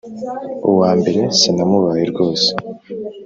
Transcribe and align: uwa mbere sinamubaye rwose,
uwa 0.71 0.91
mbere 0.99 1.21
sinamubaye 1.37 2.03
rwose, 2.11 2.49